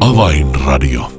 [0.00, 1.12] Avainradio.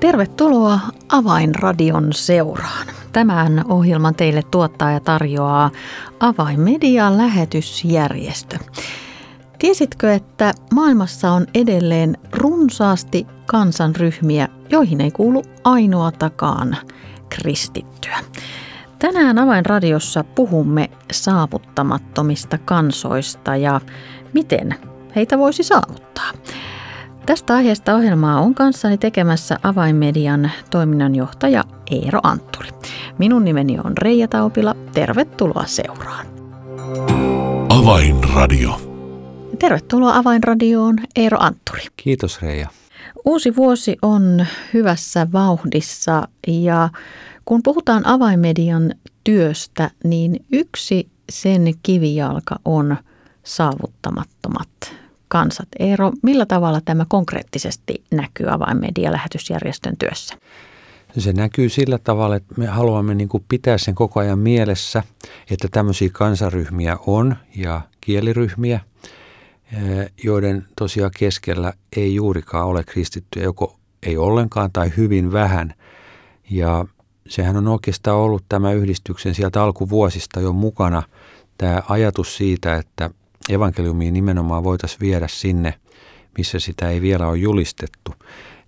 [0.00, 2.86] Tervetuloa Avainradion seuraan.
[3.12, 5.70] Tämän ohjelman teille tuottaa ja tarjoaa
[6.20, 8.58] Avainmedia lähetysjärjestö.
[9.60, 16.76] Tiesitkö, että maailmassa on edelleen runsaasti kansanryhmiä, joihin ei kuulu ainoatakaan
[17.28, 18.18] kristittyä?
[18.98, 23.80] Tänään Avainradiossa puhumme saavuttamattomista kansoista ja
[24.32, 24.74] miten
[25.16, 26.30] heitä voisi saavuttaa.
[27.26, 32.68] Tästä aiheesta ohjelmaa on kanssani tekemässä Avainmedian toiminnanjohtaja Eero Antturi.
[33.18, 34.74] Minun nimeni on Reija Taupila.
[34.92, 36.26] Tervetuloa seuraan.
[37.68, 38.89] Avainradio.
[39.60, 41.82] Tervetuloa Avainradioon Eero Antturi.
[41.96, 42.68] Kiitos Reija.
[43.24, 46.88] Uusi vuosi on hyvässä vauhdissa ja
[47.44, 48.94] kun puhutaan avainmedian
[49.24, 52.96] työstä, niin yksi sen kivijalka on
[53.44, 54.94] saavuttamattomat
[55.28, 55.68] kansat.
[55.78, 60.34] Eero, millä tavalla tämä konkreettisesti näkyy avainmedia-lähetysjärjestön työssä?
[61.18, 65.02] Se näkyy sillä tavalla, että me haluamme niin kuin pitää sen koko ajan mielessä,
[65.50, 68.80] että tämmöisiä kansaryhmiä on ja kieliryhmiä,
[70.24, 75.74] joiden tosiaan keskellä ei juurikaan ole kristittyjä, joko ei ollenkaan tai hyvin vähän.
[76.50, 76.84] Ja
[77.28, 81.02] sehän on oikeastaan ollut tämä yhdistyksen sieltä alkuvuosista jo mukana
[81.58, 83.10] tämä ajatus siitä, että
[83.48, 85.74] evankeliumia nimenomaan voitaisiin viedä sinne,
[86.38, 88.14] missä sitä ei vielä ole julistettu.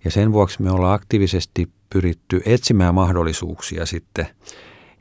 [0.05, 4.27] Ja sen vuoksi me ollaan aktiivisesti pyritty etsimään mahdollisuuksia sitten.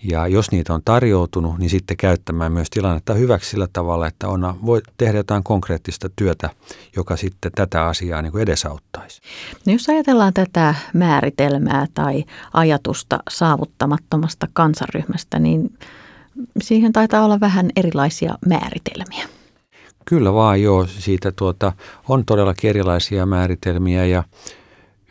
[0.05, 4.55] Ja jos niitä on tarjoutunut, niin sitten käyttämään myös tilannetta hyväksi sillä tavalla, että on,
[4.67, 6.51] voi tehdä jotain konkreettista työtä,
[6.97, 9.21] joka sitten tätä asiaa niin kuin edesauttaisi.
[9.67, 15.79] No jos ajatellaan tätä määritelmää tai ajatusta saavuttamattomasta kansaryhmästä, niin
[16.63, 19.29] siihen taitaa olla vähän erilaisia määritelmiä.
[20.05, 21.73] Kyllä vaan joo, siitä tuota,
[22.09, 24.25] on todellakin erilaisia määritelmiä ja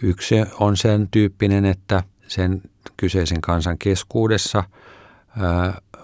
[0.02, 2.62] yksi on sen tyyppinen, että sen
[2.98, 4.64] kyseisen kansan keskuudessa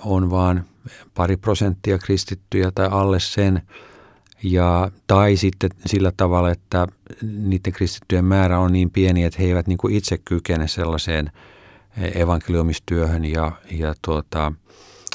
[0.03, 0.63] on vain
[1.15, 3.61] pari prosenttia kristittyjä tai alle sen.
[4.43, 6.88] Ja, tai sitten sillä tavalla, että
[7.21, 11.31] niiden kristittyjen määrä on niin pieni, että he eivät niin kuin itse kykene sellaiseen
[11.97, 14.51] evankeliumistyöhön ja, ja tuota,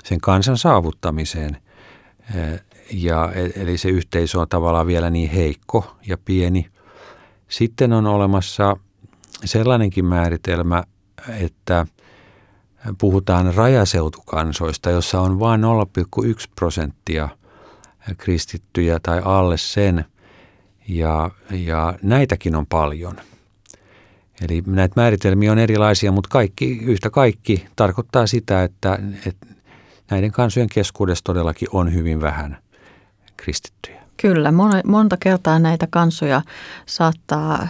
[0.05, 1.57] sen kansan saavuttamiseen.
[2.93, 6.69] Ja, e, eli se yhteisö on tavallaan vielä niin heikko ja pieni.
[7.49, 8.77] Sitten on olemassa
[9.45, 10.85] sellainenkin määritelmä,
[11.29, 11.87] että
[12.99, 17.29] puhutaan rajaseutukansoista, jossa on vain 0,1 prosenttia
[18.19, 20.05] kristittyjä tai alle sen.
[20.89, 23.17] Ja, ja näitäkin on paljon.
[24.43, 29.47] Eli näitä määritelmiä on erilaisia, mutta kaikki, yhtä kaikki tarkoittaa sitä, että, että
[30.11, 32.59] näiden kansojen keskuudessa todellakin on hyvin vähän
[33.37, 34.03] kristittyjä.
[34.17, 34.53] Kyllä,
[34.87, 36.43] monta kertaa näitä kansoja
[36.87, 37.69] saattaa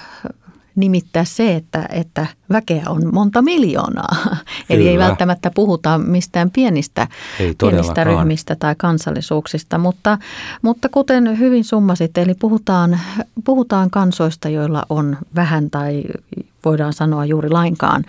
[0.76, 4.16] nimittää se, että, että väkeä on monta miljoonaa.
[4.22, 4.36] Kyllä.
[4.70, 7.08] Eli ei välttämättä puhuta mistään pienistä,
[7.58, 10.18] pienistä ryhmistä tai kansallisuuksista, mutta,
[10.62, 13.00] mutta kuten hyvin summasit, eli puhutaan,
[13.44, 16.02] puhutaan kansoista, joilla on vähän tai
[16.64, 18.04] voidaan sanoa juuri lainkaan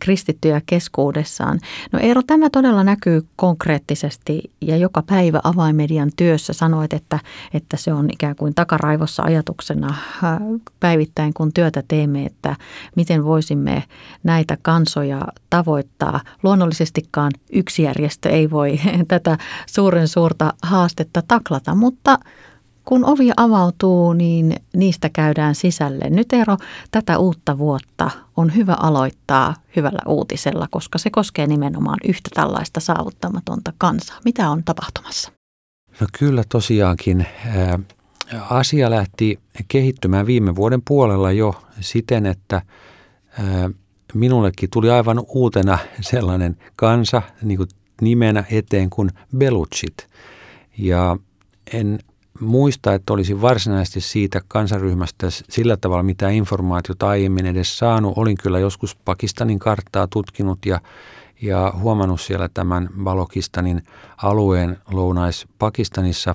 [0.00, 1.60] kristittyjä keskuudessaan.
[1.92, 7.18] No Eero, tämä todella näkyy konkreettisesti ja joka päivä avaimedian työssä sanoit, että,
[7.54, 9.94] että se on ikään kuin takaraivossa ajatuksena
[10.80, 12.56] päivittäin, kun työtä teemme, että
[12.96, 13.84] miten voisimme
[14.22, 16.20] näitä kansoja tavoittaa.
[16.42, 22.18] Luonnollisestikaan yksi järjestö ei voi tätä suuren suurta haastetta taklata, mutta–
[22.88, 26.10] kun ovi avautuu, niin niistä käydään sisälle.
[26.10, 26.56] Nyt Eero,
[26.90, 33.72] tätä uutta vuotta on hyvä aloittaa hyvällä uutisella, koska se koskee nimenomaan yhtä tällaista saavuttamatonta
[33.78, 34.18] kansaa.
[34.24, 35.32] Mitä on tapahtumassa?
[36.00, 37.26] No kyllä tosiaankin.
[38.50, 39.38] Asia lähti
[39.68, 42.62] kehittymään viime vuoden puolella jo siten, että
[44.14, 47.68] minullekin tuli aivan uutena sellainen kansa niin kuin
[48.00, 50.06] nimenä eteen kuin Belutsit.
[50.78, 51.16] Ja
[51.72, 51.98] en
[52.40, 58.12] muista, että olisin varsinaisesti siitä kansaryhmästä sillä tavalla mitä informaatiota aiemmin edes saanut.
[58.16, 60.80] Olin kyllä joskus Pakistanin karttaa tutkinut ja,
[61.42, 63.82] ja huomannut siellä tämän Balokistanin
[64.16, 66.34] alueen lounais-Pakistanissa,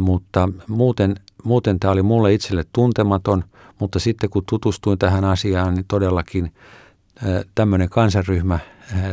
[0.00, 1.14] mutta muuten,
[1.44, 3.44] muuten tämä oli mulle itselle tuntematon,
[3.78, 6.52] mutta sitten kun tutustuin tähän asiaan, niin todellakin
[7.54, 8.58] tämmöinen kansaryhmä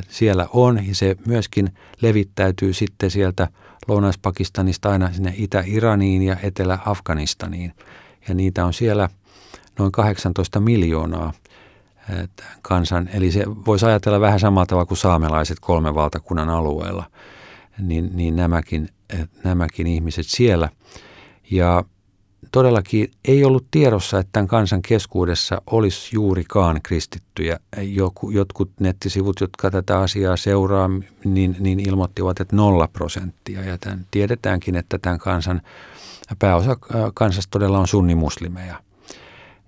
[0.10, 1.69] siellä on ja se myöskin
[2.01, 3.48] levittäytyy sitten sieltä–
[3.88, 7.74] Lounais-Pakistanista aina sinne Itä-Iraniin ja Etelä-Afganistaniin.
[8.27, 9.10] Ja niitä on siellä
[9.80, 11.33] noin 18 miljoonaa
[12.62, 17.06] kansan, eli se voisi ajatella vähän samalla tavalla kuin saamelaiset kolme valtakunnan alueella,
[17.80, 18.89] niin, niin nämäkin,
[19.44, 20.69] nämäkin ihmiset siellä.
[21.51, 21.83] Ja
[22.51, 27.59] todellakin ei ollut tiedossa, että tämän kansan keskuudessa olisi juurikaan kristittyjä.
[27.77, 30.89] Joku, jotkut nettisivut, jotka tätä asiaa seuraa,
[31.25, 33.62] niin, niin ilmoittivat, että nolla prosenttia.
[33.62, 35.62] Ja tämän, tiedetäänkin, että tämän kansan
[36.39, 36.77] pääosa
[37.13, 38.80] kansasta todella on sunnimuslimeja.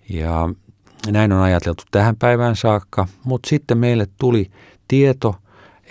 [0.09, 0.50] Ja
[1.12, 4.51] näin on ajateltu tähän päivään saakka, mutta sitten meille tuli
[4.88, 5.35] tieto,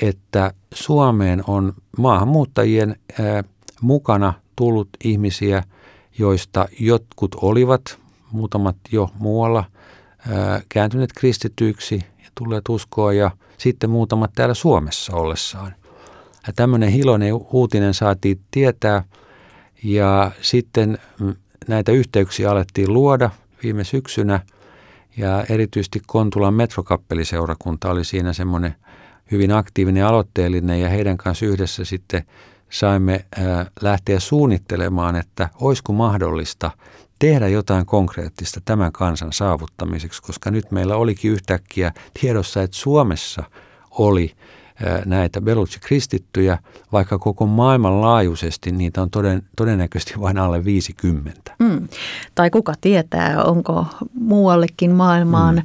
[0.03, 3.45] että Suomeen on maahanmuuttajien ää,
[3.81, 5.63] mukana tullut ihmisiä,
[6.19, 7.99] joista jotkut olivat,
[8.33, 9.65] muutamat jo muualla,
[10.29, 15.75] ää, kääntyneet kristityiksi ja tulleet uskoa ja sitten muutamat täällä Suomessa ollessaan.
[16.47, 19.05] Ja tämmöinen hiloinen uutinen saatiin tietää
[19.83, 21.35] ja sitten mm,
[21.69, 23.31] näitä yhteyksiä alettiin luoda
[23.63, 24.41] viime syksynä–
[25.17, 28.75] ja erityisesti Kontulan metrokappeliseurakunta oli siinä semmoinen
[29.31, 32.23] hyvin aktiivinen ja aloitteellinen ja heidän kanssa yhdessä sitten
[32.79, 33.25] saimme
[33.81, 36.71] lähteä suunnittelemaan, että olisiko mahdollista
[37.19, 43.43] tehdä jotain konkreettista tämän kansan saavuttamiseksi, koska nyt meillä olikin yhtäkkiä tiedossa, että Suomessa
[43.91, 44.37] oli
[45.05, 46.59] näitä Belucci-kristittyjä,
[46.93, 51.55] vaikka koko maailman laajuisesti niitä on toden, todennäköisesti vain alle 50.
[51.59, 51.89] Mm.
[52.35, 55.63] Tai kuka tietää, onko muuallekin maailmaan mm.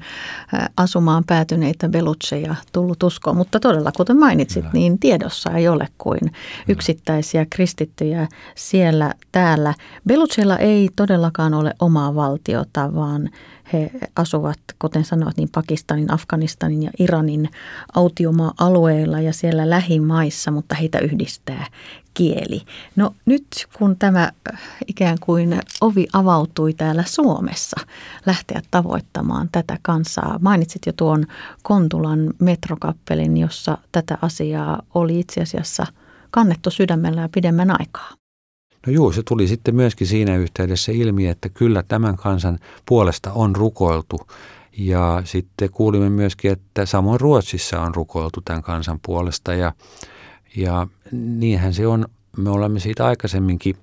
[0.78, 3.38] asumaan päätyneitä Belucceja tullut uskoon.
[3.38, 4.74] Mutta todella, kuten mainitsit, Kyllä.
[4.74, 6.32] niin tiedossa ei ole kuin Kyllä.
[6.68, 9.74] yksittäisiä kristittyjä siellä täällä.
[10.08, 13.30] Belucceilla ei todellakaan ole omaa valtiota, vaan
[13.74, 17.50] he asuvat, kuten sanoit, niin Pakistanin, Afganistanin ja Iranin
[17.94, 21.66] autiomaa-alueilla ja siellä lähimaissa, mutta heitä yhdistää
[22.14, 22.62] kieli.
[22.96, 23.46] No nyt
[23.78, 27.82] kun tämä äh, ikään kuin ovi avautui täällä Suomessa
[28.26, 31.26] lähteä tavoittamaan tätä kansaa, mainitsit jo tuon
[31.64, 35.86] Kontulan metrokappelin, jossa tätä asiaa oli itse asiassa
[36.32, 38.21] kannettu sydämellä ja pidemmän aikaa.
[38.88, 43.56] No juu, se tuli sitten myöskin siinä yhteydessä ilmi, että kyllä tämän kansan puolesta on
[43.56, 44.18] rukoiltu.
[44.78, 49.74] Ja sitten kuulimme myöskin, että samoin Ruotsissa on rukoiltu tämän kansan puolesta ja,
[50.56, 52.06] ja niinhän se on.
[52.38, 53.76] Me olemme siitä aikaisemminkin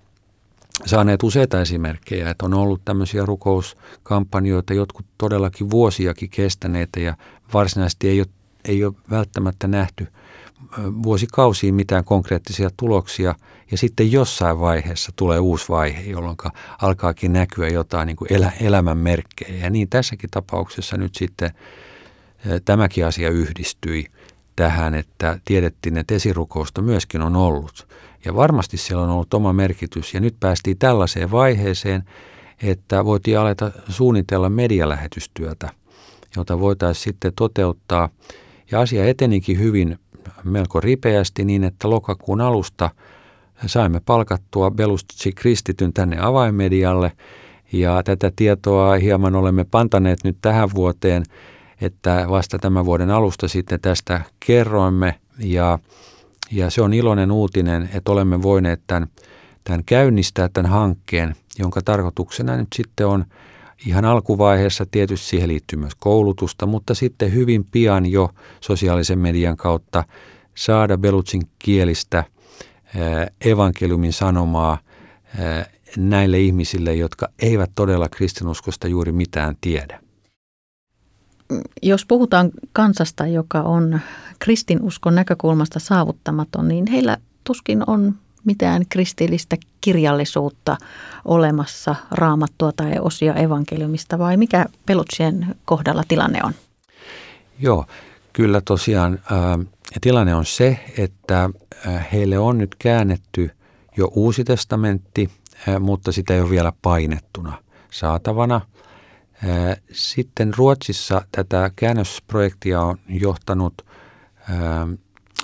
[0.87, 7.17] saaneet useita esimerkkejä, että on ollut tämmöisiä rukouskampanjoita, jotkut todellakin vuosiakin kestäneitä ja
[7.55, 8.29] varsinaisesti ei ole,
[8.65, 10.07] ei ole välttämättä nähty–
[11.03, 13.35] vuosikausiin mitään konkreettisia tuloksia
[13.71, 16.37] ja sitten jossain vaiheessa tulee uusi vaihe, jolloin
[16.83, 19.65] alkaakin näkyä jotain niin kuin elä, elämän merkkejä.
[19.65, 21.51] Ja niin tässäkin tapauksessa nyt sitten
[22.65, 24.07] tämäkin asia yhdistyi
[24.57, 27.89] tähän, että tiedettiin, että esirukousta myöskin on ollut.
[28.25, 32.05] Ja varmasti siellä on ollut oma merkitys ja nyt päästiin tällaiseen vaiheeseen,
[32.63, 35.71] että voitiin aleta suunnitella medialähetystyötä,
[36.37, 38.09] jota voitaisiin sitten toteuttaa.
[38.71, 39.99] Ja asia etenikin hyvin
[40.45, 42.91] melko ripeästi niin, että lokakuun alusta
[43.67, 47.13] saimme palkattua Belustsi Kristityn tänne avaimedialle
[47.73, 51.23] ja tätä tietoa hieman olemme pantaneet nyt tähän vuoteen,
[51.81, 55.15] että vasta tämän vuoden alusta sitten tästä kerroimme.
[55.39, 55.79] Ja,
[56.51, 59.09] ja se on iloinen uutinen, että olemme voineet tämän,
[59.65, 63.25] tämän käynnistää tämän hankkeen, jonka tarkoituksena nyt sitten on
[63.87, 68.31] ihan alkuvaiheessa tietysti siihen liittyy myös koulutusta, mutta sitten hyvin pian jo
[68.61, 70.05] sosiaalisen median kautta
[70.55, 72.25] saada Belutsin kielistä
[73.45, 74.79] evankeliumin sanomaa
[75.97, 80.01] näille ihmisille, jotka eivät todella kristinuskosta juuri mitään tiedä.
[81.83, 84.01] Jos puhutaan kansasta, joka on
[84.39, 88.15] kristinuskon näkökulmasta saavuttamaton, niin heillä tuskin on
[88.45, 90.77] mitään kristillistä kirjallisuutta
[91.25, 96.53] olemassa, raamattua tai osia evankeliumista, vai mikä Pelutsien kohdalla tilanne on?
[97.59, 97.87] Joo,
[98.33, 99.59] kyllä tosiaan ää,
[100.01, 101.51] tilanne on se, että
[102.13, 103.51] heille on nyt käännetty
[103.97, 105.31] jo uusi testamentti,
[105.69, 107.59] ää, mutta sitä ei ole vielä painettuna
[107.91, 108.61] saatavana.
[109.47, 113.87] Ää, sitten Ruotsissa tätä käännösprojektia on johtanut
[114.51, 114.87] ää,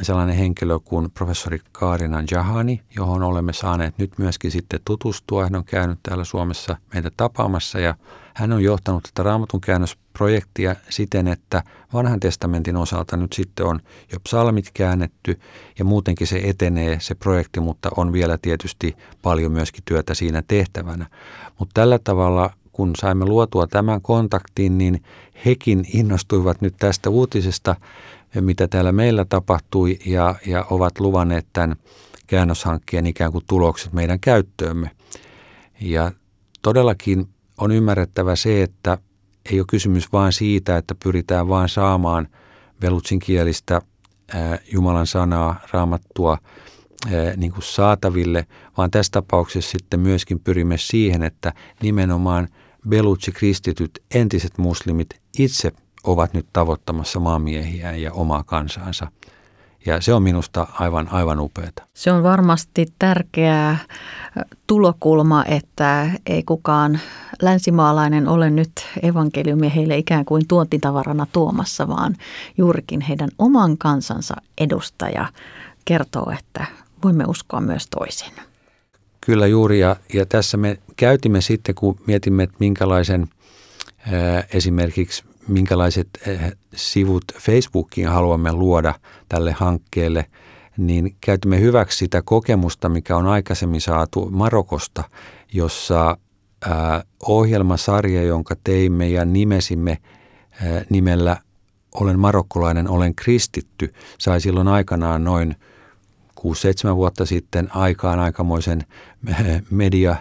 [0.02, 5.44] sellainen henkilö kuin professori Kaarina Jahani, johon olemme saaneet nyt myöskin sitten tutustua.
[5.44, 7.94] Hän on käynyt täällä Suomessa meitä tapaamassa ja
[8.34, 13.80] hän on johtanut tätä raamatun käännösprojektia siten, että vanhan testamentin osalta nyt sitten on
[14.12, 15.40] jo psalmit käännetty
[15.78, 21.06] ja muutenkin se etenee se projekti, mutta on vielä tietysti paljon myöskin työtä siinä tehtävänä.
[21.58, 25.02] Mutta tällä tavalla kun saimme luotua tämän kontaktin, niin
[25.44, 27.76] hekin innostuivat nyt tästä uutisesta
[28.40, 31.76] mitä täällä meillä tapahtui ja, ja ovat luvanneet tämän
[32.26, 34.90] käännöshankkeen ikään kuin tulokset meidän käyttöömme.
[35.80, 36.12] Ja
[36.62, 38.98] todellakin on ymmärrettävä se, että
[39.52, 42.28] ei ole kysymys vain siitä, että pyritään vain saamaan
[42.82, 43.82] velutsin kielistä
[44.72, 46.38] Jumalan sanaa, raamattua
[47.36, 52.48] niin kuin saataville, vaan tässä tapauksessa sitten myöskin pyrimme siihen, että nimenomaan
[52.88, 55.72] Belutsi kristityt entiset muslimit itse
[56.04, 59.11] ovat nyt tavoittamassa maamiehiä ja omaa kansansa.
[59.87, 61.82] Ja se on minusta aivan, aivan upeata.
[61.94, 63.76] Se on varmasti tärkeä
[64.66, 67.00] tulokulma, että ei kukaan
[67.42, 72.16] länsimaalainen ole nyt evankeliumia heille ikään kuin tuontitavarana tuomassa, vaan
[72.58, 75.26] juurikin heidän oman kansansa edustaja
[75.84, 76.66] kertoo, että
[77.04, 78.32] voimme uskoa myös toisin.
[79.20, 83.28] Kyllä juuri, ja, ja tässä me käytimme sitten, kun mietimme, että minkälaisen
[84.12, 88.94] ää, esimerkiksi minkälaiset ää, sivut Facebookiin haluamme luoda
[89.28, 90.26] tälle hankkeelle,
[90.76, 95.04] niin käytimme hyväksi sitä kokemusta, mikä on aikaisemmin saatu Marokosta,
[95.52, 96.16] jossa
[96.68, 99.98] ää, ohjelmasarja, jonka teimme ja nimesimme
[100.62, 101.36] ää, nimellä
[101.94, 105.56] Olen marokkolainen, olen kristitty, sai silloin aikanaan noin–
[106.92, 108.84] 6-7 vuotta sitten aikaan aikamoisen
[109.70, 110.16] media,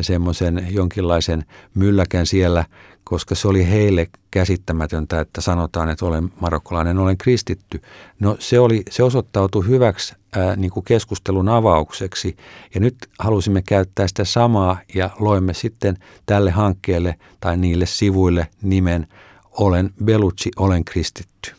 [0.00, 2.64] semmoisen jonkinlaisen mylläkän siellä,
[3.10, 7.82] koska se oli heille käsittämätöntä, että sanotaan, että olen marokkolainen, olen kristitty.
[8.20, 12.36] No se, oli, se osoittautui hyväksi ää, niin kuin keskustelun avaukseksi
[12.74, 19.06] ja nyt halusimme käyttää sitä samaa ja loimme sitten tälle hankkeelle tai niille sivuille nimen
[19.50, 21.52] Olen Belucci, olen kristitty.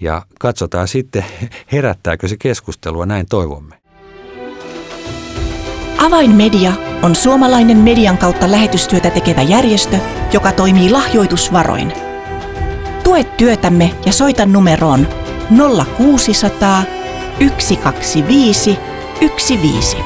[0.00, 1.24] Ja katsotaan sitten,
[1.72, 3.83] herättääkö se keskustelua, näin toivomme.
[6.04, 9.96] Avainmedia on suomalainen median kautta lähetystyötä tekevä järjestö,
[10.32, 11.92] joka toimii lahjoitusvaroin.
[13.04, 15.08] Tue työtämme ja soita numeroon
[15.96, 16.82] 0600
[17.58, 18.78] 125
[19.20, 19.96] 15.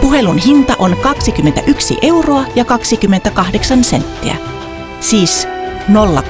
[0.00, 4.36] Puhelun hinta on 21 euroa ja 28 senttiä.
[5.00, 5.48] Siis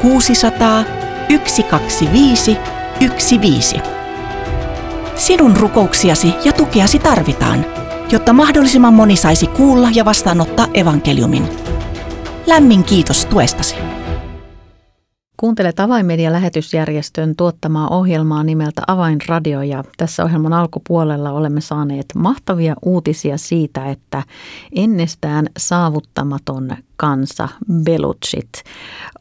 [0.03, 0.85] 0600
[1.47, 2.57] 125
[3.41, 3.81] 15.
[5.17, 7.74] Sinun rukouksiasi ja tukeasi tarvitaan,
[8.15, 11.49] jotta mahdollisimman moni saisi kuulla ja vastaanottaa evankeliumin.
[12.47, 13.77] Lämmin kiitos tuestasi.
[15.37, 23.39] Kuuntelet Avainmedia lähetysjärjestön tuottamaa ohjelmaa nimeltä Avainradio ja tässä ohjelman alkupuolella olemme saaneet mahtavia uutisia
[23.39, 24.23] siitä, että
[24.73, 27.49] ennestään saavuttamaton kansa,
[27.85, 28.51] Belutsit,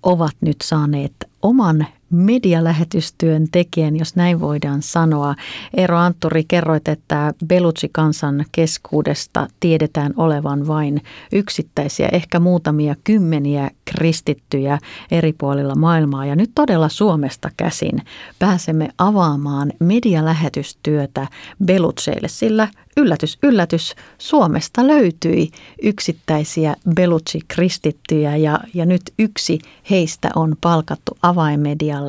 [0.03, 5.35] ovat nyt saaneet oman medialähetystyön tekijän, jos näin voidaan sanoa.
[5.77, 11.01] Eero Antturi, kerroit, että Belutsi-kansan keskuudesta tiedetään olevan vain
[11.31, 14.79] yksittäisiä, ehkä muutamia kymmeniä kristittyjä
[15.11, 16.25] eri puolilla maailmaa.
[16.25, 18.01] Ja nyt todella Suomesta käsin
[18.39, 21.27] pääsemme avaamaan medialähetystyötä
[21.65, 22.67] Belutseille, sillä
[22.97, 25.49] yllätys, yllätys, Suomesta löytyi
[25.81, 32.02] yksittäisiä Belutsi-kristittyjä ja, ja nyt yksi heistä on palkattu avaimedialle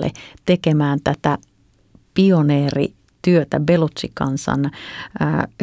[0.45, 1.39] tekemään tätä
[2.15, 4.71] pioneeri työtä Belutsi-kansan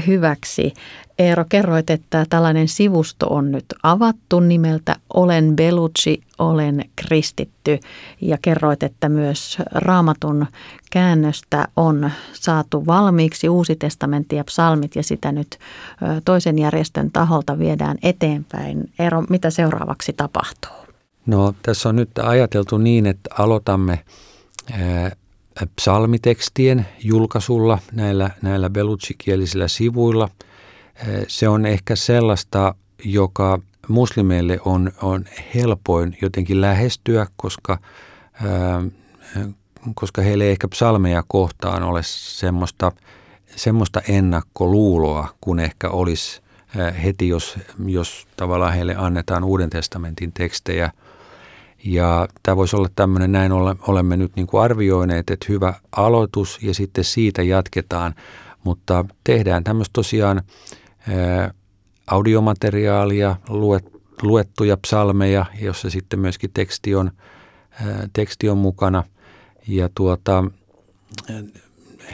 [0.08, 0.74] hyväksi.
[1.20, 7.80] Eero, kerroit, että tällainen sivusto on nyt avattu nimeltä Olen Belutsi, olen kristitty
[8.22, 10.48] ja kerroit, että myös raamatun
[10.92, 15.60] käännöstä on saatu valmiiksi Uusi testamentti ja psalmit ja sitä nyt
[16.26, 18.92] toisen järjestön taholta viedään eteenpäin.
[19.00, 20.81] Eero, mitä seuraavaksi tapahtuu?
[21.26, 24.04] No tässä on nyt ajateltu niin, että aloitamme
[25.76, 30.30] psalmitekstien julkaisulla näillä, näillä belutsikielisillä sivuilla.
[31.28, 35.26] Se on ehkä sellaista, joka muslimeille on, on
[35.56, 37.78] helpoin jotenkin lähestyä, koska,
[39.96, 42.92] koska heille ei ehkä psalmeja kohtaan ole semmoista,
[43.56, 46.42] semmoista ennakkoluuloa, kun ehkä olisi
[47.04, 50.92] heti, jos, jos tavallaan heille annetaan Uuden testamentin tekstejä–
[51.84, 53.52] ja tämä voisi olla tämmöinen, näin
[53.88, 58.16] olemme nyt niin kuin arvioineet, että hyvä aloitus ja sitten siitä jatketaan,
[58.64, 60.42] mutta tehdään tämmöistä tosiaan
[61.08, 61.54] ää,
[62.08, 63.86] audiomateriaalia, luet,
[64.22, 67.12] luettuja psalmeja, jossa sitten myöskin teksti on,
[67.72, 69.04] ää, teksti on mukana.
[69.68, 70.44] Ja tuota,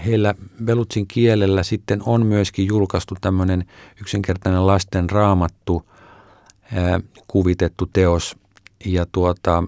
[0.06, 3.66] heillä Belutsin kielellä sitten on myöskin julkaistu tämmöinen
[4.02, 5.90] yksinkertainen lasten raamattu,
[6.74, 8.36] ää, kuvitettu teos–
[8.86, 9.64] ja tuota,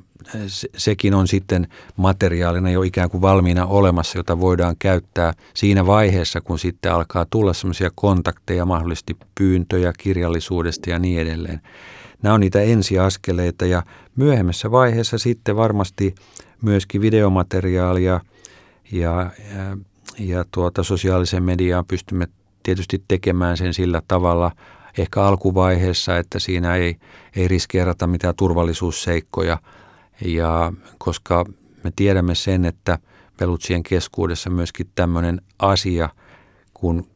[0.47, 6.41] se, sekin on sitten materiaalina jo ikään kuin valmiina olemassa, jota voidaan käyttää siinä vaiheessa,
[6.41, 11.61] kun sitten alkaa tulla semmoisia kontakteja, mahdollisesti pyyntöjä kirjallisuudesta ja niin edelleen.
[12.21, 13.83] Nämä on niitä ensiaskeleita ja
[14.15, 16.15] myöhemmässä vaiheessa sitten varmasti
[16.61, 18.19] myöskin videomateriaalia
[18.91, 19.31] ja, ja,
[20.19, 22.27] ja tuota, sosiaalisen mediaan pystymme
[22.63, 24.51] tietysti tekemään sen sillä tavalla–
[25.01, 26.95] ehkä alkuvaiheessa, että siinä ei,
[27.35, 29.57] ei riskeerata mitään turvallisuusseikkoja.
[30.25, 31.45] Ja koska
[31.83, 32.99] me tiedämme sen, että
[33.37, 36.09] Pelutsien keskuudessa myöskin tämmöinen asia,
[36.73, 37.07] kun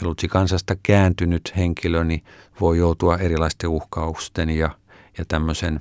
[0.00, 2.24] Pelutsi kansasta kääntynyt henkilö niin
[2.60, 4.70] voi joutua erilaisten uhkausten ja,
[5.18, 5.80] ja tämmöisen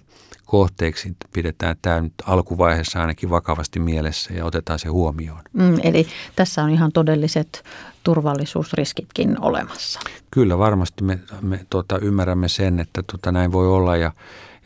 [0.54, 1.16] kohteeksi.
[1.34, 5.42] Pidetään tämä nyt alkuvaiheessa ainakin vakavasti mielessä ja otetaan se huomioon.
[5.54, 7.64] Mm, eli tässä on ihan todelliset
[8.04, 10.00] turvallisuusriskitkin olemassa.
[10.32, 14.12] Kyllä, varmasti me, me tuota, ymmärrämme sen, että tuota, näin voi olla ja,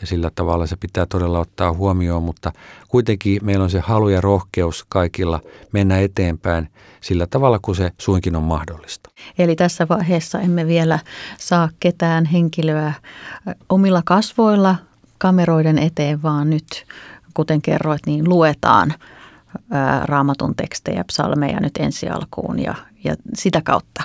[0.01, 2.51] ja sillä tavalla se pitää todella ottaa huomioon, mutta
[2.88, 5.39] kuitenkin meillä on se halu ja rohkeus kaikilla
[5.72, 6.70] mennä eteenpäin
[7.01, 9.10] sillä tavalla, kun se suinkin on mahdollista.
[9.38, 11.00] Eli tässä vaiheessa emme vielä
[11.38, 12.94] saa ketään henkilöä
[13.70, 14.75] omilla kasvoilla
[15.17, 16.86] kameroiden eteen, vaan nyt,
[17.33, 18.93] kuten kerroit, niin luetaan
[20.05, 24.03] raamatun tekstejä, psalmeja nyt ensi alkuun ja, ja sitä kautta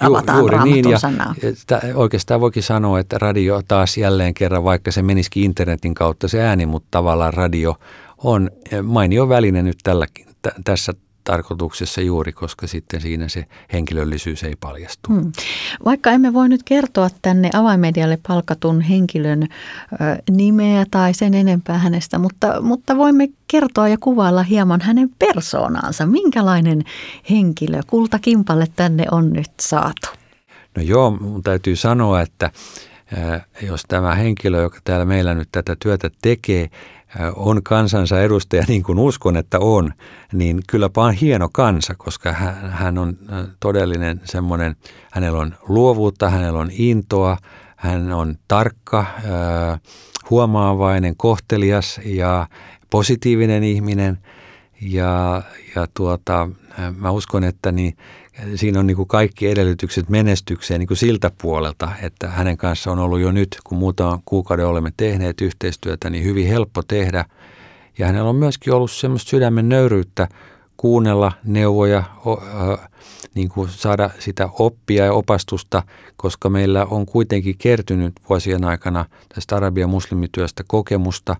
[0.00, 1.34] avataan Juuri niin, ja sanaa.
[1.94, 6.66] Oikeastaan voikin sanoa, että radio taas jälleen kerran, vaikka se menisikin internetin kautta se ääni,
[6.66, 7.76] mutta tavallaan radio
[8.18, 8.50] on
[8.82, 10.92] mainio väline nyt tälläkin, t- tässä
[11.28, 15.08] tarkoituksessa juuri, koska sitten siinä se henkilöllisyys ei paljastu.
[15.08, 15.32] Hmm.
[15.84, 19.46] Vaikka emme voi nyt kertoa tänne avaimedialle palkatun henkilön ö,
[20.30, 26.06] nimeä tai sen enempää hänestä, mutta, mutta voimme kertoa ja kuvailla hieman hänen persoonaansa.
[26.06, 26.82] Minkälainen
[27.30, 30.08] henkilö kultakimpalle tänne on nyt saatu?
[30.76, 32.50] No joo, mun täytyy sanoa, että
[33.62, 36.70] jos tämä henkilö, joka täällä meillä nyt tätä työtä tekee,
[37.36, 39.92] on kansansa edustaja niin kuin uskon, että on,
[40.32, 43.16] niin kylläpä on hieno kansa, koska hän, on
[43.60, 44.76] todellinen semmoinen,
[45.12, 47.36] hänellä on luovuutta, hänellä on intoa,
[47.76, 49.06] hän on tarkka,
[50.30, 52.46] huomaavainen, kohtelias ja
[52.90, 54.18] positiivinen ihminen.
[54.80, 55.42] Ja,
[55.76, 56.48] ja tuota,
[56.96, 57.96] mä uskon, että niin
[58.54, 62.98] siinä on niin kuin kaikki edellytykset menestykseen niin kuin siltä puolelta, että hänen kanssa on
[62.98, 67.24] ollut jo nyt, kun muutaman kuukauden olemme tehneet yhteistyötä, niin hyvin helppo tehdä.
[67.98, 70.28] Ja hänellä on myöskin ollut semmoista sydämen nöyryyttä
[70.78, 72.02] kuunnella neuvoja,
[73.34, 75.82] niin kuin saada sitä oppia ja opastusta,
[76.16, 81.36] koska meillä on kuitenkin kertynyt vuosien aikana tästä arabian muslimityöstä kokemusta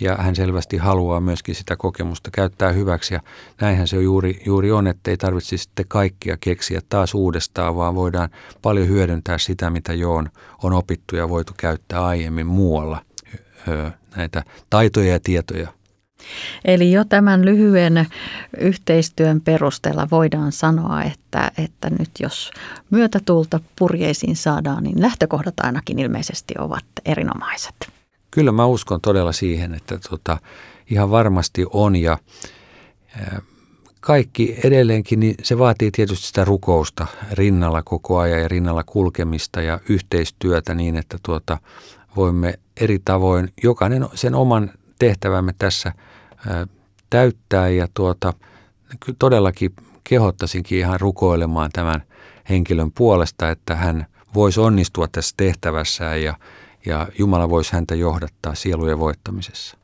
[0.00, 3.20] ja hän selvästi haluaa myöskin sitä kokemusta käyttää hyväksi ja
[3.60, 8.28] näinhän se juuri, juuri on, että ei tarvitse sitten kaikkia keksiä taas uudestaan, vaan voidaan
[8.62, 10.28] paljon hyödyntää sitä, mitä jo on,
[10.62, 13.04] on opittu ja voitu käyttää aiemmin muualla
[14.16, 15.81] näitä taitoja ja tietoja
[16.64, 18.06] Eli jo tämän lyhyen
[18.58, 22.50] yhteistyön perusteella voidaan sanoa, että, että nyt jos
[22.90, 27.74] myötätuulta purjeisiin saadaan, niin lähtökohdat ainakin ilmeisesti ovat erinomaiset.
[28.30, 30.38] Kyllä mä uskon todella siihen, että tota,
[30.90, 32.18] ihan varmasti on ja
[34.00, 39.80] kaikki edelleenkin, niin se vaatii tietysti sitä rukousta rinnalla koko ajan ja rinnalla kulkemista ja
[39.88, 41.58] yhteistyötä niin, että tuota,
[42.16, 45.92] voimme eri tavoin, jokainen sen oman tehtävämme tässä
[47.10, 48.32] täyttää ja tuota,
[49.18, 49.70] todellakin
[50.04, 52.02] kehottaisinkin ihan rukoilemaan tämän
[52.48, 56.34] henkilön puolesta, että hän voisi onnistua tässä tehtävässään ja,
[56.86, 59.76] ja Jumala voisi häntä johdattaa sielujen voittamisessa.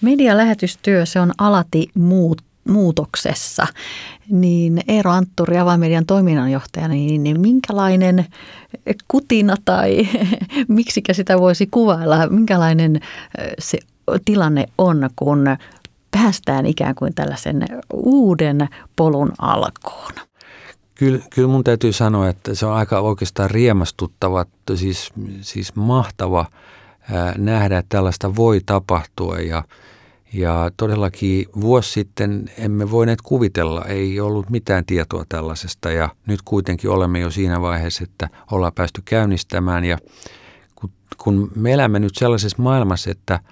[0.00, 3.66] Medialähetystyö, se on alati muut, muutoksessa.
[4.28, 8.26] Niin Eero Antturi, Avaimedian toiminnanjohtaja, niin minkälainen
[9.08, 10.08] kutina tai
[10.68, 13.00] miksikä sitä voisi kuvailla, minkälainen
[13.58, 13.78] se
[14.24, 15.44] tilanne on, kun
[16.12, 20.12] päästään ikään kuin tällaisen uuden polun alkuun?
[20.94, 26.46] Kyllä, kyllä mun täytyy sanoa, että se on aika oikeastaan riemastuttava, siis, siis mahtava
[27.38, 29.38] nähdä, että tällaista voi tapahtua.
[29.38, 29.64] Ja,
[30.32, 35.90] ja todellakin vuosi sitten emme voineet kuvitella, ei ollut mitään tietoa tällaisesta.
[35.90, 39.84] Ja nyt kuitenkin olemme jo siinä vaiheessa, että ollaan päästy käynnistämään.
[39.84, 39.98] Ja
[40.74, 43.40] kun, kun me elämme nyt sellaisessa maailmassa, että–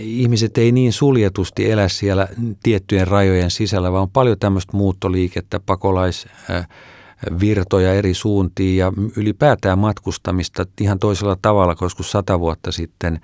[0.00, 2.28] ihmiset ei niin suljetusti elä siellä
[2.62, 10.98] tiettyjen rajojen sisällä, vaan on paljon tämmöistä muuttoliikettä, pakolaisvirtoja eri suuntiin ja ylipäätään matkustamista ihan
[10.98, 13.20] toisella tavalla kuin joskus sata vuotta sitten,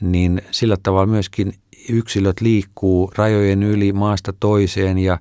[0.00, 1.52] niin sillä tavalla myöskin
[1.88, 5.18] yksilöt liikkuu rajojen yli maasta toiseen ja,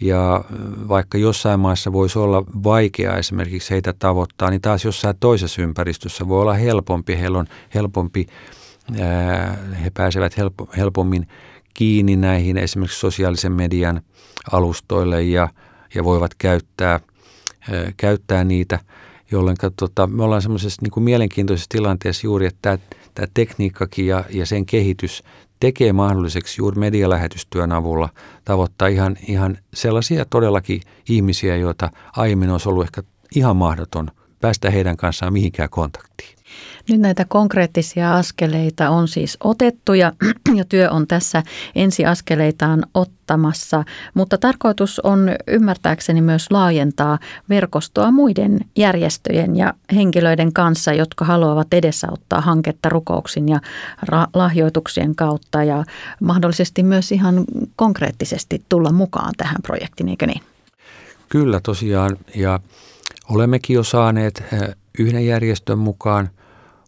[0.00, 0.44] ja
[0.88, 6.42] vaikka jossain maassa voisi olla vaikea esimerkiksi heitä tavoittaa, niin taas jossain toisessa ympäristössä voi
[6.42, 8.26] olla helpompi, heillä on helpompi
[9.84, 10.36] he pääsevät
[10.76, 11.28] helpommin
[11.74, 14.02] kiinni näihin esimerkiksi sosiaalisen median
[14.52, 15.48] alustoille ja,
[15.94, 17.00] ja voivat käyttää,
[17.96, 18.78] käyttää niitä,
[19.30, 22.78] jolloin tota, me ollaan semmoisessa niin mielenkiintoisessa tilanteessa juuri, että
[23.14, 25.22] tämä, tekniikkakin ja, ja sen kehitys
[25.60, 28.08] tekee mahdolliseksi juuri medialähetystyön avulla
[28.44, 33.02] tavoittaa ihan, ihan sellaisia todellakin ihmisiä, joita aiemmin olisi ollut ehkä
[33.34, 36.38] ihan mahdoton päästä heidän kanssaan mihinkään kontaktiin.
[36.88, 40.12] Nyt näitä konkreettisia askeleita on siis otettu ja,
[40.58, 41.42] ja työ on tässä
[41.74, 51.24] ensiaskeleitaan ottamassa, mutta tarkoitus on ymmärtääkseni myös laajentaa verkostoa muiden järjestöjen ja henkilöiden kanssa, jotka
[51.24, 53.60] haluavat edesauttaa hanketta rukouksin ja
[54.06, 55.84] ra- lahjoituksien kautta ja
[56.20, 57.44] mahdollisesti myös ihan
[57.76, 60.42] konkreettisesti tulla mukaan tähän projektiin, eikö niin?
[61.28, 62.60] Kyllä tosiaan ja
[63.28, 66.30] olemmekin jo saaneet eh, yhden järjestön mukaan–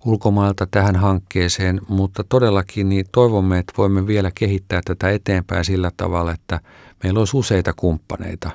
[0.05, 6.33] ulkomailta tähän hankkeeseen, mutta todellakin niin toivomme, että voimme vielä kehittää tätä eteenpäin sillä tavalla,
[6.33, 6.61] että
[7.03, 8.51] meillä olisi useita kumppaneita.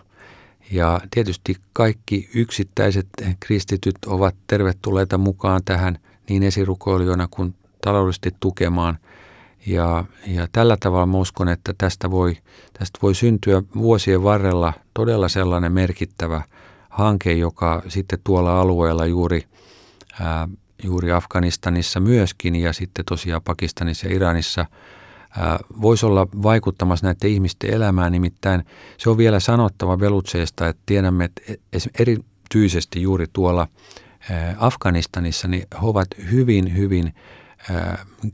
[0.72, 3.08] Ja tietysti kaikki yksittäiset
[3.40, 8.98] kristityt ovat tervetulleita mukaan tähän niin esirukoilijoina kuin taloudellisesti tukemaan.
[9.68, 12.38] Ja, ja tällä tavalla mä uskon, että tästä voi,
[12.80, 16.42] tästä voi syntyä vuosien varrella todella sellainen merkittävä
[16.96, 19.44] hanke, joka sitten tuolla alueella juuri
[20.22, 20.48] ää,
[20.84, 24.66] juuri Afganistanissa myöskin ja sitten tosiaan Pakistanissa ja Iranissa
[25.82, 28.12] voisi olla vaikuttamassa näiden ihmisten elämään.
[28.12, 28.66] Nimittäin
[28.98, 31.42] se on vielä sanottava Velutseesta, että tiedämme, että
[32.00, 33.68] erityisesti juuri tuolla
[34.58, 37.16] Afganistanissa niin he ovat hyvin, hyvin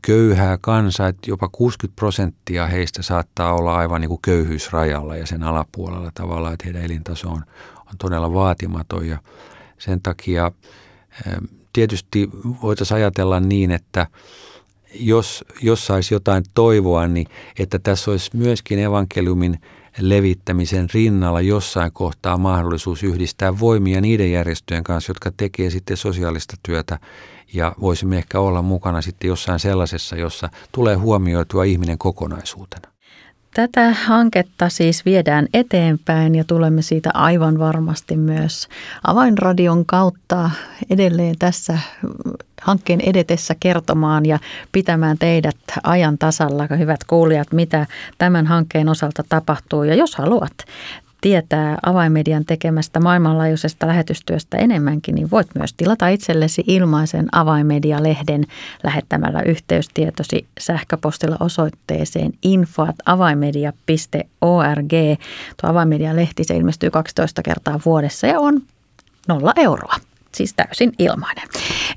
[0.02, 5.44] köyhää kansaa, että jopa 60 prosenttia heistä saattaa olla aivan niin kuin köyhyysrajalla ja sen
[5.44, 7.44] alapuolella tavallaan, että heidän elintaso on,
[7.80, 9.18] on todella vaatimaton ja
[9.78, 10.52] sen takia
[11.74, 12.30] tietysti
[12.62, 14.08] voitaisiin ajatella niin, että
[14.94, 17.28] jos, jos saisi jotain toivoa, niin
[17.60, 19.62] että tässä olisi myöskin evankeliumin
[20.00, 27.00] levittämisen rinnalla jossain kohtaa mahdollisuus yhdistää voimia niiden järjestöjen kanssa, jotka tekee sitten sosiaalista työtä
[27.54, 32.91] ja voisimme ehkä olla mukana sitten jossain sellaisessa, jossa tulee huomioitua ihminen kokonaisuutena.
[33.54, 38.68] Tätä hanketta siis viedään eteenpäin ja tulemme siitä aivan varmasti myös
[39.04, 40.52] avainradion kautta
[40.90, 41.80] edelleen tässä
[42.62, 44.40] hankkeen edetessä kertomaan ja
[44.72, 47.88] pitämään teidät ajan tasalla, hyvät kuulijat, mitä
[48.18, 49.84] tämän hankkeen osalta tapahtuu.
[49.84, 50.54] Ja jos haluat
[51.22, 58.44] tietää avainmedian tekemästä maailmanlaajuisesta lähetystyöstä enemmänkin, niin voit myös tilata itsellesi ilmaisen avainmedia-lehden
[58.84, 64.92] lähettämällä yhteystietosi sähköpostilla osoitteeseen info.avainmedia.org.
[65.62, 68.62] Tuo avainmedia-lehti se ilmestyy 12 kertaa vuodessa ja on
[69.28, 69.96] nolla euroa
[70.36, 71.48] siis täysin ilmainen.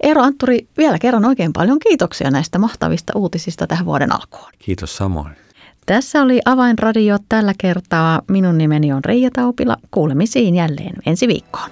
[0.03, 4.53] Eero Antturi, vielä kerran oikein paljon kiitoksia näistä mahtavista uutisista tähän vuoden alkuun.
[4.59, 5.37] Kiitos samoin.
[5.87, 8.23] Tässä oli Avainradio tällä kertaa.
[8.29, 9.77] Minun nimeni on Reija Taupila.
[9.91, 11.71] Kuulemisiin jälleen ensi viikkoon.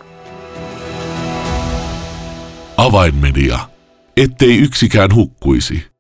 [2.77, 3.59] Avainmedia.
[4.17, 5.92] Ettei yksikään hukkuisi.